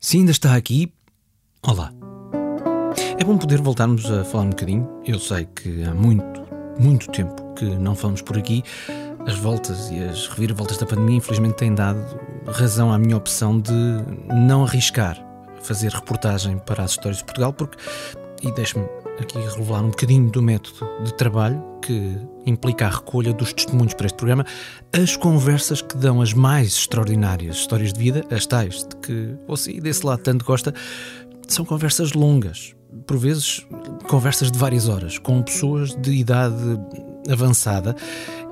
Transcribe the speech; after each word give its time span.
Se 0.00 0.16
ainda 0.16 0.30
está 0.30 0.54
aqui, 0.54 0.92
olá. 1.66 1.92
É 3.18 3.24
bom 3.24 3.36
poder 3.36 3.60
voltarmos 3.60 4.08
a 4.08 4.24
falar 4.24 4.44
um 4.44 4.50
bocadinho. 4.50 4.88
Eu 5.04 5.18
sei 5.18 5.44
que 5.46 5.82
há 5.82 5.92
muito, 5.92 6.40
muito 6.78 7.10
tempo 7.10 7.52
que 7.54 7.64
não 7.64 7.96
falamos 7.96 8.22
por 8.22 8.38
aqui. 8.38 8.62
As 9.26 9.36
voltas 9.36 9.90
e 9.90 9.98
as 9.98 10.28
reviravoltas 10.28 10.78
da 10.78 10.86
pandemia, 10.86 11.16
infelizmente, 11.16 11.56
têm 11.56 11.74
dado 11.74 11.98
razão 12.46 12.92
à 12.92 12.98
minha 12.98 13.16
opção 13.16 13.60
de 13.60 13.72
não 14.46 14.64
arriscar 14.64 15.18
fazer 15.62 15.90
reportagem 15.90 16.58
para 16.58 16.84
as 16.84 16.92
histórias 16.92 17.18
de 17.18 17.24
Portugal, 17.24 17.52
porque, 17.52 17.76
e 18.42 18.52
deixe-me 18.52 18.84
aqui 19.20 19.38
revelar 19.38 19.82
um 19.82 19.90
bocadinho 19.90 20.30
do 20.30 20.42
método 20.42 20.86
de 21.04 21.12
trabalho 21.14 21.62
que 21.82 22.16
implica 22.46 22.86
a 22.86 22.90
recolha 22.90 23.32
dos 23.32 23.52
testemunhos 23.52 23.94
para 23.94 24.06
este 24.06 24.16
programa, 24.16 24.44
as 24.92 25.16
conversas 25.16 25.82
que 25.82 25.96
dão 25.96 26.20
as 26.20 26.32
mais 26.32 26.68
extraordinárias 26.68 27.56
histórias 27.56 27.92
de 27.92 27.98
vida, 27.98 28.24
as 28.30 28.46
tais 28.46 28.84
de 28.84 28.96
que 28.96 29.34
você 29.46 29.80
desse 29.80 30.04
lado 30.04 30.22
tanto 30.22 30.44
gosta, 30.44 30.74
são 31.48 31.64
conversas 31.64 32.12
longas, 32.12 32.74
por 33.06 33.16
vezes 33.16 33.66
conversas 34.08 34.50
de 34.52 34.58
várias 34.58 34.88
horas, 34.88 35.18
com 35.18 35.42
pessoas 35.42 35.94
de 35.94 36.12
idade 36.12 36.78
avançada 37.30 37.96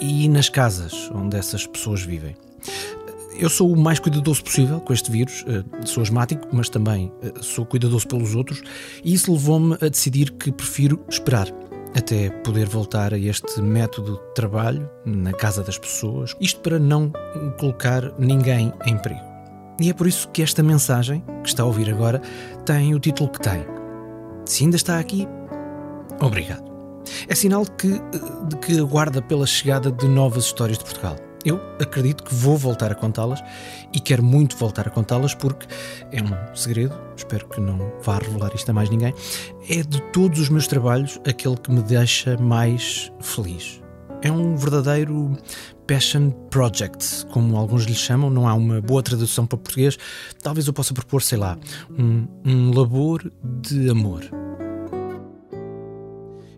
e 0.00 0.28
nas 0.28 0.48
casas 0.48 1.10
onde 1.14 1.36
essas 1.36 1.66
pessoas 1.66 2.02
vivem. 2.02 2.34
Eu 3.40 3.48
sou 3.48 3.72
o 3.72 3.76
mais 3.76 3.98
cuidadoso 3.98 4.44
possível 4.44 4.80
com 4.82 4.92
este 4.92 5.10
vírus, 5.10 5.46
eh, 5.48 5.86
sou 5.86 6.02
asmático, 6.02 6.46
mas 6.52 6.68
também 6.68 7.10
eh, 7.22 7.32
sou 7.40 7.64
cuidadoso 7.64 8.06
pelos 8.06 8.34
outros, 8.34 8.62
e 9.02 9.14
isso 9.14 9.32
levou-me 9.32 9.76
a 9.80 9.88
decidir 9.88 10.32
que 10.32 10.52
prefiro 10.52 11.02
esperar 11.08 11.48
até 11.96 12.28
poder 12.28 12.68
voltar 12.68 13.14
a 13.14 13.18
este 13.18 13.62
método 13.62 14.16
de 14.18 14.34
trabalho 14.34 14.86
na 15.06 15.32
casa 15.32 15.62
das 15.62 15.78
pessoas, 15.78 16.36
isto 16.38 16.60
para 16.60 16.78
não 16.78 17.10
colocar 17.58 18.12
ninguém 18.18 18.74
em 18.84 18.98
perigo. 18.98 19.24
E 19.80 19.88
é 19.88 19.94
por 19.94 20.06
isso 20.06 20.28
que 20.28 20.42
esta 20.42 20.62
mensagem, 20.62 21.24
que 21.42 21.48
está 21.48 21.62
a 21.62 21.66
ouvir 21.66 21.88
agora, 21.88 22.20
tem 22.66 22.94
o 22.94 23.00
título 23.00 23.30
que 23.30 23.40
tem. 23.40 23.64
Se 24.44 24.64
ainda 24.64 24.76
está 24.76 24.98
aqui, 24.98 25.26
obrigado. 26.20 26.70
É 27.26 27.34
sinal 27.34 27.64
que, 27.64 27.90
eh, 27.90 28.48
de 28.48 28.56
que 28.56 28.78
aguarda 28.78 29.22
pela 29.22 29.46
chegada 29.46 29.90
de 29.90 30.06
novas 30.06 30.44
histórias 30.44 30.76
de 30.76 30.84
Portugal. 30.84 31.16
Eu 31.44 31.60
acredito 31.80 32.22
que 32.22 32.34
vou 32.34 32.56
voltar 32.56 32.92
a 32.92 32.94
contá-las 32.94 33.42
e 33.94 34.00
quero 34.00 34.22
muito 34.22 34.56
voltar 34.56 34.86
a 34.86 34.90
contá-las 34.90 35.34
porque 35.34 35.66
é 36.12 36.22
um 36.22 36.54
segredo, 36.54 36.94
espero 37.16 37.48
que 37.48 37.60
não 37.60 37.92
vá 38.02 38.18
revelar 38.18 38.54
isto 38.54 38.70
a 38.70 38.74
mais 38.74 38.90
ninguém. 38.90 39.14
É 39.68 39.82
de 39.82 40.00
todos 40.12 40.38
os 40.38 40.48
meus 40.48 40.66
trabalhos 40.66 41.18
aquele 41.26 41.56
que 41.56 41.70
me 41.70 41.82
deixa 41.82 42.36
mais 42.36 43.10
feliz. 43.20 43.80
É 44.22 44.30
um 44.30 44.54
verdadeiro 44.54 45.32
passion 45.86 46.30
project, 46.50 47.24
como 47.32 47.56
alguns 47.56 47.84
lhe 47.84 47.94
chamam, 47.94 48.28
não 48.28 48.46
há 48.46 48.52
uma 48.52 48.80
boa 48.80 49.02
tradução 49.02 49.46
para 49.46 49.56
português. 49.56 49.96
Talvez 50.42 50.66
eu 50.66 50.74
possa 50.74 50.92
propor, 50.92 51.22
sei 51.22 51.38
lá, 51.38 51.56
um, 51.98 52.28
um 52.44 52.70
labor 52.74 53.32
de 53.42 53.88
amor. 53.88 54.49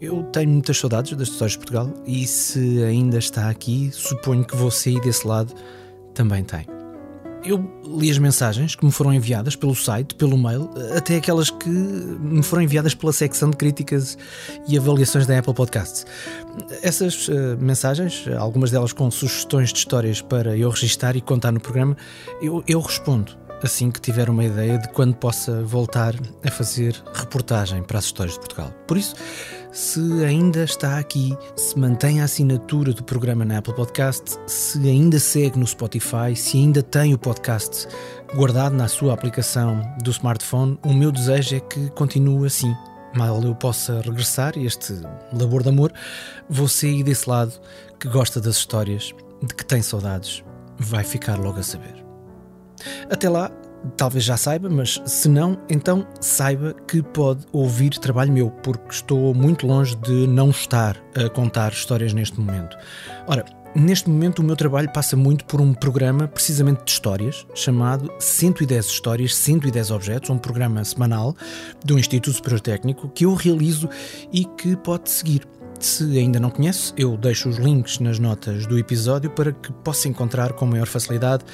Eu 0.00 0.22
tenho 0.24 0.50
muitas 0.50 0.78
saudades 0.78 1.16
das 1.16 1.28
histórias 1.28 1.52
de 1.52 1.58
Portugal 1.58 1.92
e 2.06 2.26
se 2.26 2.82
ainda 2.84 3.16
está 3.18 3.48
aqui, 3.48 3.90
suponho 3.92 4.44
que 4.44 4.54
você 4.54 5.00
desse 5.00 5.26
lado 5.26 5.54
também 6.12 6.44
tem. 6.44 6.66
Eu 7.42 7.64
li 7.84 8.10
as 8.10 8.18
mensagens 8.18 8.74
que 8.74 8.84
me 8.84 8.90
foram 8.90 9.14
enviadas 9.14 9.56
pelo 9.56 9.74
site, 9.74 10.14
pelo 10.16 10.36
mail, 10.36 10.68
até 10.96 11.16
aquelas 11.16 11.48
que 11.48 11.68
me 11.68 12.42
foram 12.42 12.62
enviadas 12.62 12.94
pela 12.94 13.12
secção 13.12 13.50
de 13.50 13.56
críticas 13.56 14.18
e 14.68 14.76
avaliações 14.76 15.26
da 15.26 15.38
Apple 15.38 15.54
Podcasts. 15.54 16.04
Essas 16.82 17.28
uh, 17.28 17.56
mensagens, 17.58 18.24
algumas 18.36 18.70
delas 18.70 18.92
com 18.92 19.10
sugestões 19.10 19.72
de 19.72 19.78
histórias 19.78 20.20
para 20.20 20.56
eu 20.56 20.68
registar 20.68 21.16
e 21.16 21.20
contar 21.20 21.52
no 21.52 21.60
programa, 21.60 21.96
eu, 22.42 22.62
eu 22.66 22.80
respondo 22.80 23.32
assim 23.62 23.90
que 23.90 24.00
tiver 24.00 24.28
uma 24.28 24.44
ideia 24.44 24.78
de 24.78 24.88
quando 24.88 25.14
possa 25.14 25.62
voltar 25.62 26.14
a 26.44 26.50
fazer 26.50 27.00
reportagem 27.14 27.82
para 27.82 27.98
as 27.98 28.06
histórias 28.06 28.34
de 28.34 28.40
Portugal. 28.40 28.70
Por 28.86 28.96
isso, 28.96 29.14
se 29.76 30.00
ainda 30.24 30.64
está 30.64 30.98
aqui, 30.98 31.36
se 31.54 31.78
mantém 31.78 32.22
a 32.22 32.24
assinatura 32.24 32.94
do 32.94 33.04
programa 33.04 33.44
na 33.44 33.58
Apple 33.58 33.74
Podcast, 33.74 34.38
se 34.46 34.78
ainda 34.88 35.20
segue 35.20 35.58
no 35.58 35.66
Spotify, 35.66 36.34
se 36.34 36.56
ainda 36.56 36.82
tem 36.82 37.12
o 37.12 37.18
podcast 37.18 37.86
guardado 38.34 38.74
na 38.74 38.88
sua 38.88 39.12
aplicação 39.12 39.82
do 40.02 40.10
smartphone, 40.10 40.78
o 40.82 40.94
meu 40.94 41.12
desejo 41.12 41.56
é 41.56 41.60
que 41.60 41.90
continue 41.90 42.46
assim. 42.46 42.74
Mal 43.14 43.42
eu 43.42 43.54
possa 43.54 44.00
regressar 44.00 44.56
este 44.56 44.94
labor 45.38 45.62
de 45.62 45.68
amor, 45.68 45.92
você 46.48 46.86
aí 46.86 47.02
desse 47.02 47.28
lado 47.28 47.52
que 48.00 48.08
gosta 48.08 48.40
das 48.40 48.56
histórias, 48.56 49.14
de 49.42 49.54
que 49.54 49.64
tem 49.66 49.82
saudades, 49.82 50.42
vai 50.78 51.04
ficar 51.04 51.38
logo 51.38 51.58
a 51.58 51.62
saber. 51.62 52.02
Até 53.10 53.28
lá, 53.28 53.50
talvez 53.96 54.24
já 54.24 54.36
saiba, 54.36 54.68
mas 54.68 55.00
se 55.04 55.28
não, 55.28 55.58
então 55.68 56.06
saiba 56.20 56.74
que 56.86 57.02
pode 57.02 57.44
ouvir 57.52 57.90
trabalho 57.98 58.32
meu, 58.32 58.50
porque 58.50 58.92
estou 58.92 59.34
muito 59.34 59.66
longe 59.66 59.94
de 59.96 60.26
não 60.26 60.50
estar 60.50 60.96
a 61.14 61.28
contar 61.28 61.72
histórias 61.72 62.12
neste 62.12 62.38
momento. 62.40 62.76
Ora, 63.26 63.44
neste 63.74 64.08
momento 64.08 64.38
o 64.38 64.42
meu 64.42 64.56
trabalho 64.56 64.90
passa 64.90 65.16
muito 65.16 65.44
por 65.44 65.60
um 65.60 65.74
programa 65.74 66.26
precisamente 66.26 66.84
de 66.84 66.90
histórias, 66.90 67.46
chamado 67.54 68.10
110 68.18 68.86
Histórias, 68.86 69.34
110 69.36 69.90
Objetos, 69.90 70.30
um 70.30 70.38
programa 70.38 70.82
semanal 70.84 71.36
do 71.84 71.98
Instituto 71.98 72.34
Superior 72.34 72.60
Técnico 72.60 73.08
que 73.08 73.24
eu 73.24 73.34
realizo 73.34 73.88
e 74.32 74.44
que 74.44 74.76
pode 74.76 75.10
seguir. 75.10 75.46
Se 75.86 76.18
ainda 76.18 76.40
não 76.40 76.50
conhece, 76.50 76.92
eu 76.96 77.16
deixo 77.16 77.48
os 77.48 77.58
links 77.58 78.00
nas 78.00 78.18
notas 78.18 78.66
do 78.66 78.76
episódio 78.76 79.30
para 79.30 79.52
que 79.52 79.72
possa 79.72 80.08
encontrar 80.08 80.52
com 80.54 80.66
maior 80.66 80.88
facilidade. 80.88 81.44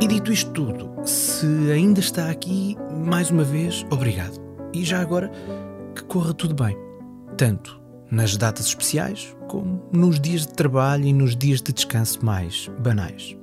E 0.00 0.06
dito 0.06 0.30
isto 0.30 0.52
tudo, 0.52 0.92
se 1.04 1.44
ainda 1.72 1.98
está 1.98 2.30
aqui, 2.30 2.76
mais 3.04 3.32
uma 3.32 3.42
vez, 3.42 3.84
obrigado. 3.90 4.38
E 4.72 4.84
já 4.84 5.00
agora, 5.00 5.28
que 5.92 6.04
corra 6.04 6.32
tudo 6.32 6.54
bem 6.54 6.87
tanto 7.38 7.80
nas 8.10 8.36
datas 8.36 8.66
especiais 8.66 9.34
como 9.48 9.82
nos 9.92 10.20
dias 10.20 10.42
de 10.42 10.52
trabalho 10.54 11.04
e 11.06 11.12
nos 11.12 11.36
dias 11.36 11.62
de 11.62 11.72
descanso 11.72 12.24
mais 12.24 12.68
banais. 12.80 13.36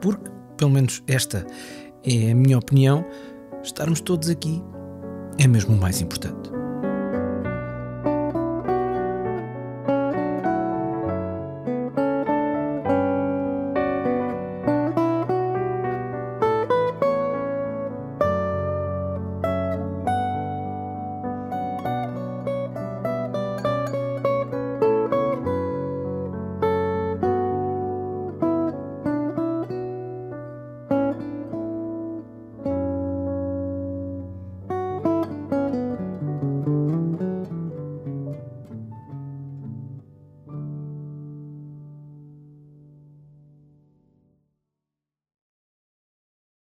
Porque, 0.00 0.30
pelo 0.56 0.70
menos 0.70 1.02
esta 1.06 1.46
é 2.02 2.32
a 2.32 2.34
minha 2.34 2.58
opinião, 2.58 3.04
estarmos 3.62 4.00
todos 4.00 4.28
aqui 4.30 4.62
é 5.38 5.46
mesmo 5.46 5.74
o 5.76 5.78
mais 5.78 6.00
importante. 6.00 6.61